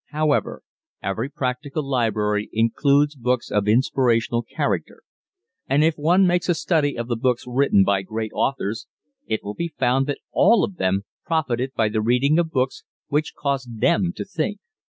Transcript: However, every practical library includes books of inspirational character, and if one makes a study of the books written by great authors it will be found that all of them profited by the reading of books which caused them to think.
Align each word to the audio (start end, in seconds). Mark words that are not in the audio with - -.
However, 0.07 0.63
every 1.03 1.29
practical 1.29 1.87
library 1.87 2.49
includes 2.53 3.15
books 3.15 3.51
of 3.51 3.67
inspirational 3.67 4.41
character, 4.41 5.03
and 5.69 5.83
if 5.83 5.93
one 5.95 6.25
makes 6.25 6.49
a 6.49 6.55
study 6.55 6.97
of 6.97 7.07
the 7.07 7.15
books 7.15 7.43
written 7.45 7.83
by 7.83 8.01
great 8.01 8.31
authors 8.33 8.87
it 9.27 9.43
will 9.43 9.53
be 9.53 9.75
found 9.77 10.07
that 10.07 10.17
all 10.31 10.63
of 10.63 10.77
them 10.77 11.03
profited 11.23 11.73
by 11.75 11.87
the 11.87 12.01
reading 12.01 12.39
of 12.39 12.49
books 12.49 12.83
which 13.09 13.35
caused 13.35 13.79
them 13.79 14.11
to 14.15 14.25
think. 14.25 14.57